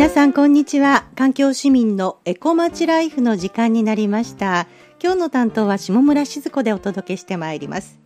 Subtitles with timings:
[0.00, 1.04] 皆さんこんにちは。
[1.14, 4.66] 環境市民のエコまちライフの時間になりました。
[4.98, 8.00] 今日の担当は下村静子でお届けしてまいります。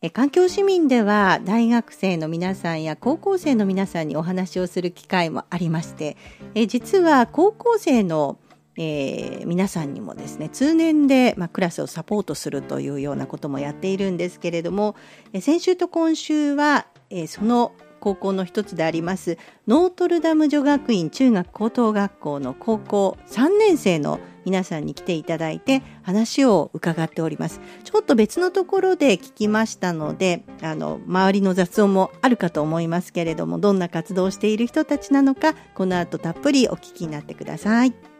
[0.00, 6.16] え環境市民では大学生の皆さんや高校生の皆さんにお話をする機会もありまして
[6.54, 8.38] え実は高校生の
[8.76, 14.96] えー、皆さんにもですね通年で、まあ、クラスをサポートするというようなこともやっているんですけれども、
[15.32, 17.72] え先週と今週は、えー、その
[18.04, 38.13] 高校の一つでありますノートルダム女学院中学高等学校の高校3年生の皆さんに来ていただいて話を伺っておりますちょっと別のところで聞きましたのであの周りの雑音もあるかと思いますけれどもどんな活動をしている人たちなのかこの後たっぷりお聞きになってください。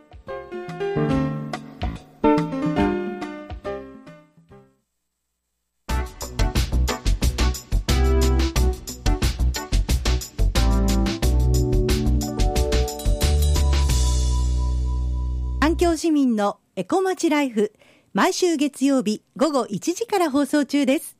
[16.04, 17.72] 市民のエコまちライフ
[18.12, 21.16] 毎週月曜日午後1時から放送中です。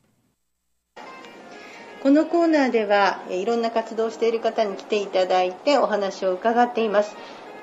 [2.03, 7.15] このコーナーではいろんな活動をしている方に来ていただいてお話を伺っています。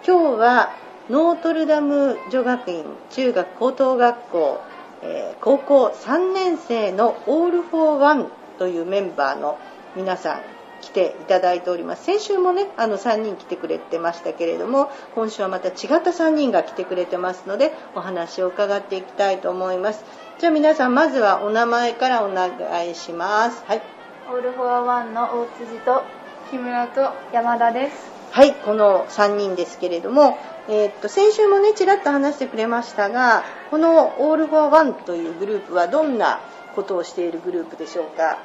[0.04, 0.70] 今日は
[1.10, 4.60] ノートルダム女学院中学高等学校、
[5.04, 9.60] えー、高校3年生の All for わんというメンバーの
[9.94, 10.51] 皆さん
[10.82, 12.04] 来ていただいております。
[12.04, 20.04] 先週もねあの3人来てくれてましたけれども今週はまた違った3人が来てくれてますのでお話を伺っていきたいと思います。
[20.38, 22.50] じゃあ皆さんまずはお名前からお願
[22.90, 23.64] いします。
[23.66, 23.82] はい。
[24.30, 26.02] オールフォアワンの大辻と
[26.50, 28.12] 木村と山田です。
[28.32, 36.40] はいこの3人ですけれどもえー、っと先週もねちらっと話してくれましたがこの All for わんというグループはどんな
[36.74, 38.38] ことをしているグループでしょうか？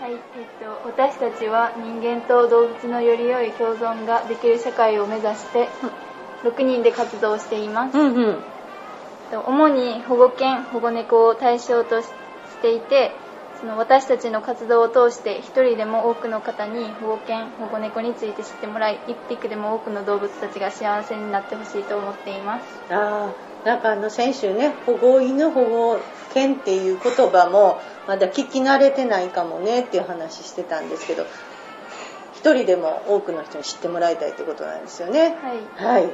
[0.00, 0.18] はい、えっ
[0.60, 5.68] と、私たちは人間と動物のより良い共存ができる社会を目指して
[6.44, 8.36] 6人で活動しています、うんうん、
[9.46, 12.08] 主に保護犬保護猫を対象とし
[12.60, 13.12] ていて
[13.60, 22.64] その私たちの活動を通して一人でも多くの方に保護犬保護猫について知ってもらい一匹でも多くの動物たちが幸せになってほしいと思っています。
[22.92, 23.32] あ
[23.64, 25.98] なんかあの先週ね保護犬保護
[26.34, 31.26] 犬っていう言葉もまだ聞き慣れてないかもねっていう話してたんですけど
[32.34, 35.20] 一人でも多くの人に知ってもらいたいってことなんですよね。
[35.20, 35.30] はい。
[35.74, 36.12] はい、はい。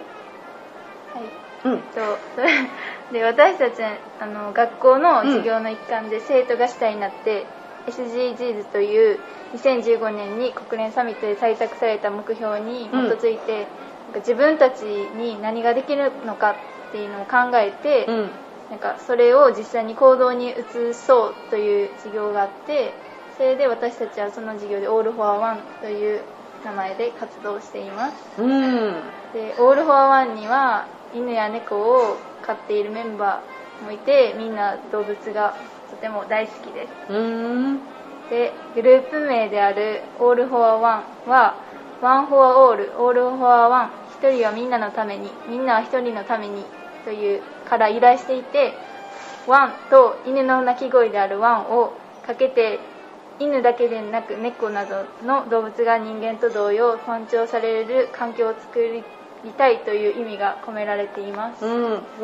[1.65, 2.19] うん、と
[3.13, 3.83] で私たち
[4.19, 7.47] あの学校の授業の一環で生徒が主体になって、
[7.87, 9.21] うん、SDGs という
[9.55, 13.67] 2015年に国連サミットで採択された目標に基づいて、
[14.15, 16.57] うん、自分たちに何ができるのか
[16.89, 18.31] っていうのを考えて、うん、
[18.73, 22.95] なんかそれを実際に行動に移そうという授業があって
[23.37, 26.23] それで私たちはその授業で「All for わん」という
[26.65, 28.95] 名前で活動しています、うん、
[29.35, 35.55] でオール・フォア・ワンには犬や猫を飼っているメンバーもいてみんな動物が
[35.91, 37.13] とても大好きです。
[38.31, 41.57] でグループ名である「オール・フォア・ワン」は
[42.01, 46.65] 「ワン・フォア・オール」「オール・フォア・ワン」一人はみんなのためにみんなは一人のために
[47.05, 48.75] というから由来していて
[49.13, 51.93] 「one」と犬の鳴き声である「ワン」を
[52.27, 52.79] かけて
[53.39, 59.03] 犬だけでなく猫などの動物が人間と同様尊重される環境を作
[59.45, 61.65] りたいという意味が込められています。
[61.65, 61.69] う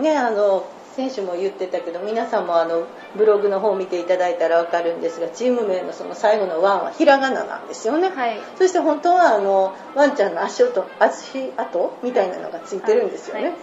[0.01, 0.65] ん、ねあの
[0.99, 2.85] 先週も言ってたけど皆さんもあの
[3.17, 13.45] ブログの方を見ていただいたら分かるんですがチーム名のその最後の「わん」はひらがななんですよね、はい、そして本当はあのワンちゃんの足音足跡みたいなのがついてるんですよね。
[13.45, 13.55] はい、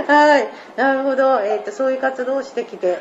[0.76, 2.98] なるほど、えーと、そういう活動をしてきて。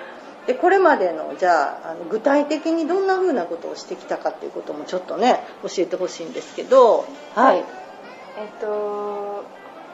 [0.47, 7.05] でこれまでのじゃああの具体的にどんな風なことをしてきたかっていうこともちょっとね教えてほしいんですけど。
[7.35, 7.57] はい。
[7.57, 9.43] えっと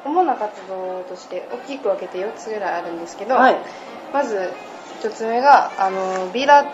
[0.05, 3.57] 主な活動として大きく分けて4つぐらいあるんですけど、はい、
[4.13, 4.53] まず
[5.01, 6.65] 1つ目があのビラ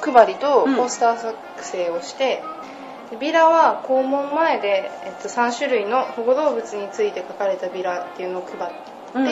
[0.00, 2.42] 配りとポスター作成をして、
[3.12, 9.30] うん、ビラは校門前で、えっと、3種類の保護動物について書かれたビラっていうのを配って、うんうん、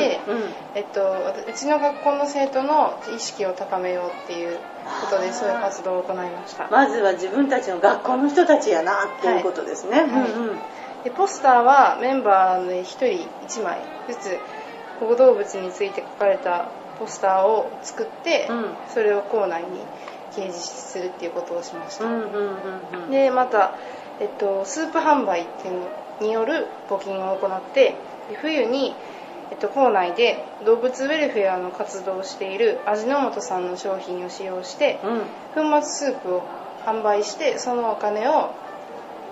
[0.75, 1.03] えっと、
[1.49, 4.59] うちの学校の生徒の意識を高めようっていう
[5.11, 6.69] ことでそういう活動を行いました。
[6.71, 10.59] まずは自分たちの学校の人たちやなっていうことですね、はい、うんうん。
[11.05, 13.05] でポスターはメンバーで1人
[13.47, 13.79] 1枚
[14.09, 14.39] ずつ
[15.01, 19.69] 保護動物について書かれたポスターを作って、うん、それを校内に
[20.33, 22.05] 掲示するっていうことをしました、
[23.11, 23.75] でまた、
[24.21, 25.89] えっと、スープ販売っていうの
[26.21, 27.95] による募金を行って
[28.41, 28.95] 冬に、
[29.55, 34.99] えっと、校内で動物ウェルフェアの活動をしている味の素さんの商品を使用して、
[35.55, 36.43] うん、粉末スープを
[36.85, 38.51] 販売してそのお金を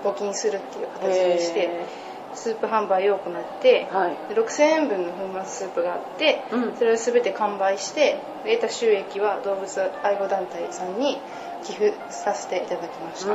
[0.05, 1.87] 募金するっていう形にして
[2.35, 11.19] スープ販売を行って、はい、6000円分の粉末スープがあって、うん、それを全て完売して得た収益は動物愛護団体さんに
[11.65, 13.35] 寄付させていただきました。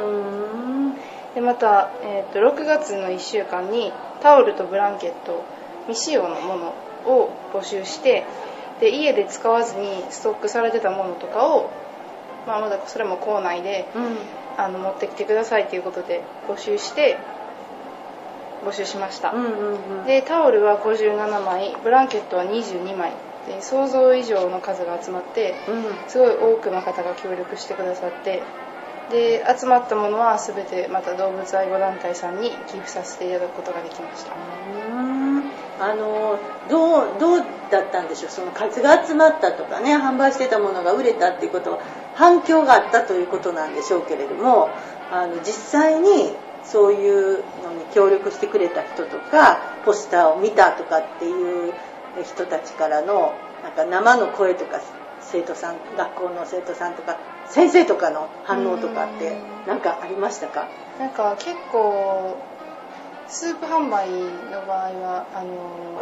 [1.36, 3.92] でまた、えーと、6月の1週間に
[4.22, 5.44] タオルとブランケット
[5.88, 6.74] 未使用のもの
[7.06, 8.26] を募集して
[8.80, 11.72] で家で使わずにストックされてたものとかを、
[12.46, 14.18] まあ、まだそれも校内で、うん、
[14.58, 17.18] あの持ってきてくださいということで募集して
[18.66, 23.12] 募集しました、うんうんうん、でタオルは57枚ブランケットは22枚。
[23.48, 28.44] で想像以上の数が集まって、うん、すごい多くの方が協力してくださって
[29.10, 34.34] で集まったものは全てまた動物愛護団体さんに寄付させていただくことができました
[35.80, 36.40] あの
[36.70, 38.32] どうどうだったんでしょう？
[38.32, 41.80] その数が集まったとかね販売してたものが売れたっていうことは
[42.16, 44.70] 反響があったということなんでしょうけれども
[45.12, 46.32] あの実際に
[46.64, 51.74] そういうのに協力してくれた人とかポスターを見たとかっていう
[52.24, 53.34] 人たちからの
[53.64, 54.82] なんか生の声とか
[55.22, 59.38] 生徒さん学校の生徒さんとか先生とかの反応とかって
[59.68, 60.68] 何かありましたか？
[61.00, 62.36] なんか結構
[63.28, 66.02] スープ販売の場合はあの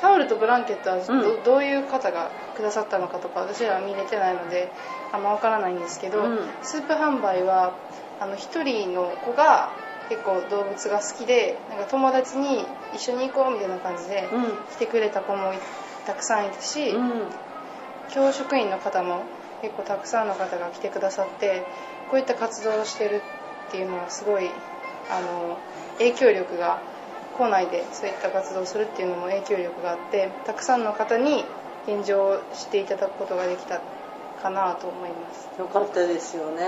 [0.00, 4.70] タオルとブランケットはどうん、どういう方がくださったのかとか私らは見れてないので
[5.12, 7.74] あんま分からないんですけど、うん、スープ販売は
[8.20, 9.70] あの1人の子が
[10.08, 12.64] 結構動物が好きでなんか友達に
[12.94, 14.28] 一緒に行こうみたいな感じで
[14.72, 15.52] 来てくれた子も
[16.06, 17.22] たくさんいたし、うん、
[18.10, 19.22] 教職員の方も
[19.62, 21.66] 結構たくさんの方が来てくださって
[22.10, 23.22] こういった活動をしてる
[23.68, 24.48] っていうのはすごい
[25.10, 25.58] あの
[25.98, 26.80] 影響力が
[27.36, 31.44] 校内でそういった活動をするっていうのも影響力があってたくさんの方に
[31.86, 33.80] 現状を知っていただくことができた
[34.42, 35.48] かなと思います。
[35.58, 36.62] よかったですよね。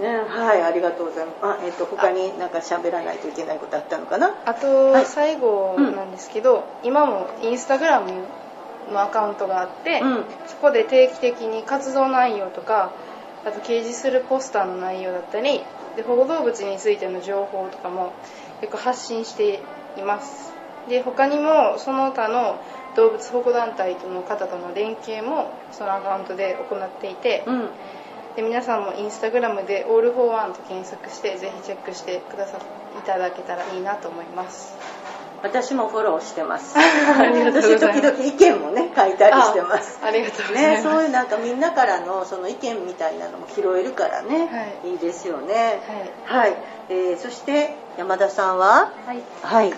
[0.00, 1.36] ねはいありがとうございます。
[1.42, 4.34] あ、えっ、ー、と他になんか喋らないといけないことあったのかな？
[4.44, 8.10] あと、はい、最後なんですけど、うん、今もインスタグラム
[8.92, 12.92] のアカウントがあって、うん、そこで定期的に活動内容とか
[13.44, 15.62] あと掲示するポスターの内容だったり
[15.96, 18.12] で保護動物についての情報とかも
[18.60, 19.60] 結構発信して
[19.96, 20.52] います。
[20.88, 22.58] で他にもその他の
[22.96, 27.68] 動物保護団体との方との連携もそのアカウントで行っていて、うん、
[28.36, 32.58] で皆さんもインスタグラムで「All for わん」と検索してぜひチェックしてくださ
[32.98, 34.74] いただけたらいいなと思います
[35.42, 36.76] 私もフォローしてます。
[36.76, 39.98] 私時々意見もね書いたりしてます。
[40.04, 44.48] ありがとうございます、ね、そういうなんかみんなからのその意見みたいなのも拾えるからね、
[44.82, 45.80] はい、いいですよね。
[46.26, 46.56] はい、はい、
[46.90, 48.90] えー、そして山田さんは？
[49.06, 49.72] はい、はい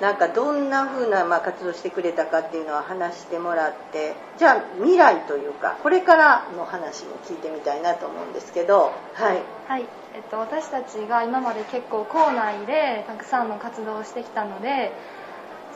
[0.00, 9.86] なんかどんな風なまあ活動してくれたかっていうのは話してもらってじゃあ未来というかこれからの話も聞いてみたいなと思うんですけどはい、はい。
[10.14, 14.92] えっと、私たちが今まで結構校内でたくさんの活動をしてきたので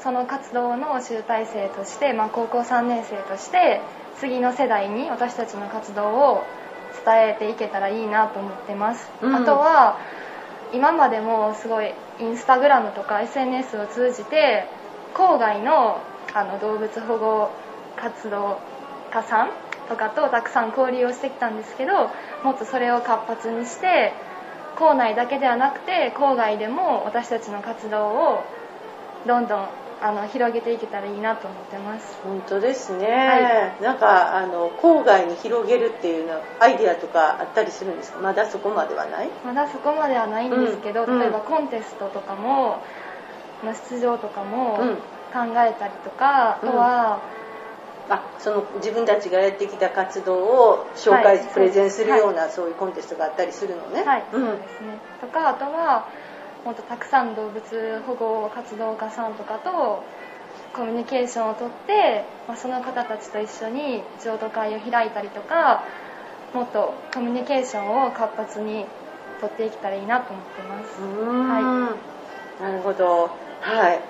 [0.00, 3.80] その活動の集大成として、まあ、高校3年生として
[4.20, 6.44] 次の世代に私たちの活動を
[7.04, 9.98] 伝えていけたらいいなと思ってます、うん、あとは
[10.72, 14.64] 今までもすごいインスタグラムとか SNS を通じて
[15.14, 16.00] 郊外の
[16.34, 17.50] あの動物保護
[17.96, 18.58] 活動
[19.12, 19.50] 家さん
[19.88, 22.10] とかとたくさん交流をしてきたんですけど
[22.44, 24.12] もっとそれを活発にして
[24.78, 28.44] 校内だけではなくて郊外でも私たちの活動を
[29.26, 29.68] どんどん
[30.00, 32.16] あの広げていけたらいいなと思ってます。
[32.22, 38.20] 本当ですね、はい、なんかあの郊外に広げるっていうのアイディアとかあったりするんですか？
[38.20, 39.28] まだそこまではない？
[39.44, 42.80] まだそこまではないんですけど、うん、例えばコンテストとかも
[43.64, 44.78] の出場とかも
[45.32, 47.20] 考えたりとか、うん、あとは、
[48.08, 54.04] あその自分たちがやってきた活動を紹介、はい、プレゼンするような、はい、そういうコンテストがあったりするのね？
[54.04, 54.98] はい、うん、そうですね。
[55.20, 56.06] とかあとは
[56.64, 60.02] もっとたくさん動物保護活動家さんとかと
[60.74, 65.82] コミュニケーションをとって、まあ、その方たちと一緒に譲渡会を開いたりとか
[66.52, 68.84] もっとコミュニケーションを活発に
[69.40, 71.00] とっていけたらいいなと思ってます。
[71.00, 71.96] は
[72.60, 73.30] い、なるほど。
[73.60, 74.00] はい。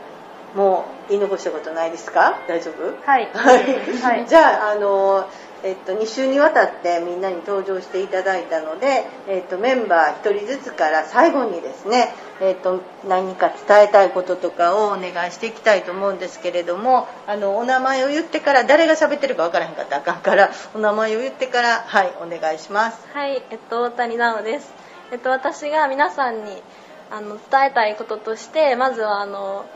[0.57, 2.38] もう言い残したことないですか？
[2.49, 2.97] 大丈夫？
[3.05, 5.28] はい、はい、 じゃああの
[5.65, 23.07] えっと、2週にわたってみんなに登場していただいたので、えっと、メンバー1人ずつから最後にですね、えっと、何か伝えたいこととかをお願いしていきたいと思うんですけれどもあのお名前を言ってから誰が喋ってるか分からへんかったらあかんからお名前を言ってからはいお願いします。
[23.12, 24.73] はいえっと大谷直です、
[25.11, 26.62] えっと、私が皆さんに
[27.11, 29.67] あの伝えたいこととしてまずはあの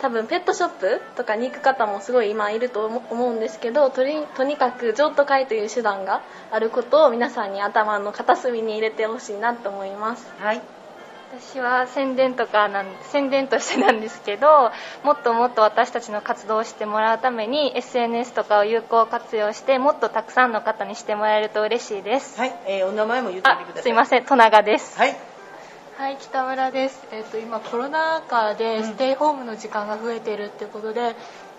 [0.00, 4.02] 多分ペットショップとかに行く方もすごい今いると思うんですけどと
[4.36, 10.26] とにかく譲渡会という手段があることを皆さんに頭の片隅に入れてほしいなと思います。
[10.38, 10.62] はい。
[11.38, 14.70] 私は宣伝とかなん宣伝としてなんですけど
[15.02, 22.38] もっともっと私たちの活動をしてもらうために SNS とかを有効活用してもっとたくさんの方にしてもらえると嬉しいです。
[22.38, 23.82] はい、えー、お名前も言ってみてください。
[23.82, 24.24] すいません。
[24.24, 24.98] 戸永です。
[24.98, 25.35] はい
[25.96, 31.14] はい北村です、えーと、今コロナ禍でステイホームの時間が増えているってことで、うん、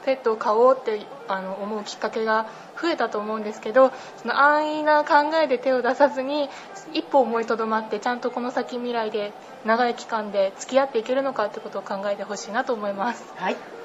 [0.05, 2.45] ペットを飼おうってあの思うきっかけが
[2.79, 3.91] 増えたと思うんですけど
[4.21, 6.49] その安易な考えで手を出さずに
[6.93, 9.33] 一歩思いとどまってちゃんとこの先未来で
[9.65, 13.33] 長い期間で付き合っていけるのかってことを考えてほしいなと思います。
[13.37, 13.76] はい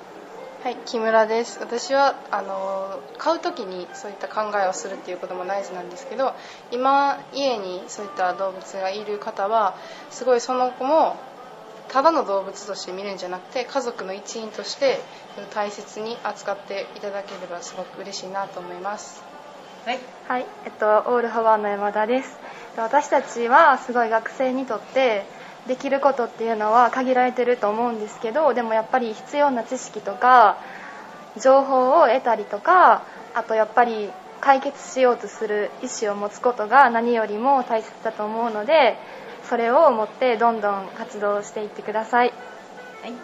[0.63, 1.59] はい木村です。
[1.59, 6.33] 私はあの買う時にそういった考えをするっていうことも大事なんですけど
[6.71, 9.75] 今家にそういった動物がいる方は
[10.13, 11.17] すごいその子も
[11.89, 15.01] ただの動物として見るんじゃなくて家族の一員として
[15.53, 19.21] 大切に扱っていただければすごく嬉しいなと思います。
[19.85, 22.39] はい、はいえっと、オールハワーの山田です。
[22.77, 25.25] 私たちはすごい学生にとって
[25.67, 30.57] できることっていうのは限られてると思うんですけどでもやっぱり必要な知識とか
[31.41, 33.05] 情報を得たりとか
[33.35, 38.97] あとやっぱり解決しようとする意思を持つことが何よりも大切だと思うので
[39.49, 42.33] それを持ってどんどん活動していってください、
[43.03, 43.11] はい。
[43.11, 43.15] えっ、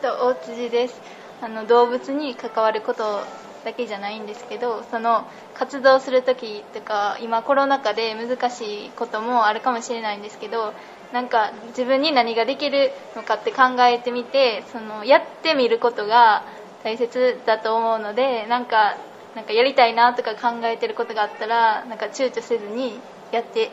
[0.00, 1.00] と大辻です。
[1.40, 3.20] あの動物に関わること
[3.64, 10.72] だけじゃないんですけどその活動する時とか今コロナ禍で難しいこともあるかもしれないんですけど
[11.12, 16.42] なんか自分に何ができるのかって考えてみてそのやってみることが
[16.82, 18.96] 大切だと思うのでなんか
[19.34, 22.98] なんかやりたいなとか考えてることがあったらなんか躊躇せずに
[23.30, 23.70] やって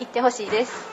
[0.00, 0.92] いってほしいです。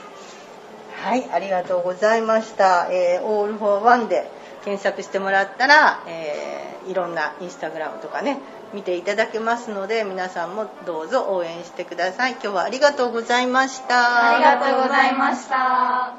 [1.02, 4.30] はいありがとうございました、えー、オールフォーワンで
[4.64, 8.38] 検索してもらったら、えー、いろんなインスタグラムとかね
[8.72, 12.32] 見ていただけますので皆さんもどうぞ応援してください。
[12.32, 14.34] 今日はありがとうございました。
[14.34, 16.14] ありがとうございました。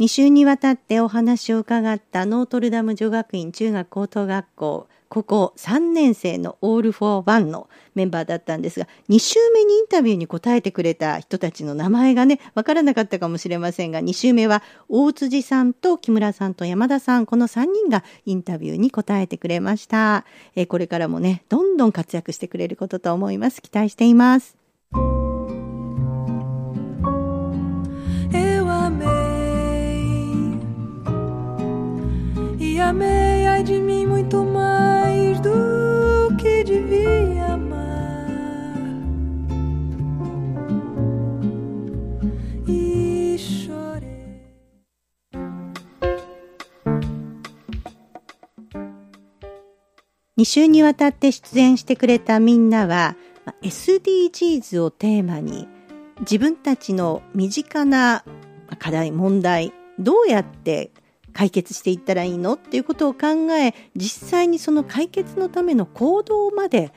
[0.00, 20.24] 2週にわたってお話を伺ったノートルダム女学院中学高等学校ここ3年生のオールフォーワンのメンバーだったんですが、2週目にインタビューに答えてくれた人たちの名前がね、わからなかったかもしれませんが、2週目は大辻さんと木村さんと山田さん、この3人がインタビューに答えてくれました。
[20.56, 23.62] えー、これからもね、どんどん活躍してくれることと思います。
[23.62, 24.56] 期待しています。
[32.84, 33.80] Amei e amei de
[50.36, 53.14] 2週にわたって出演してくれたみんなは
[53.62, 55.68] SDGs をテーマに
[56.20, 58.24] 自分たちの身近な
[58.80, 60.90] 課題問題どうやって
[61.32, 62.54] 解決していったらいいの？
[62.54, 66.92] っていうことを考え実際にその解決のための行動まで、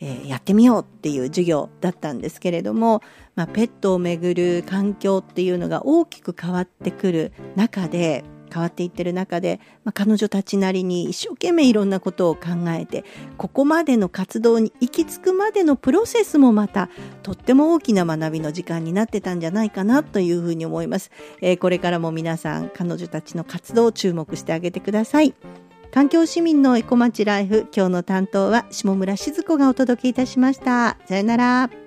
[0.00, 3.02] えー、やってみようっていう授業だったんですけれども、
[3.34, 13.04] まあ、ペットをめぐる環境っていうのが大きく変わってくる中で変わっていってる中で、まあ、彼女たちなりに一生懸命いろんなことを考えて
[13.36, 16.88] ここまでの活動に行き着くまでのプロセスもまた
[17.22, 21.10] とっても大きな学びの時間になってたんじゃないかなというふうに思います、
[21.40, 25.34] えー、これからも皆さん彼女たちの活動を注目してあげてください。
[25.92, 30.98] 環境市民のエコ町ライフ今日の担当は下村静子がお届けいたしました。
[31.06, 31.85] さよなら。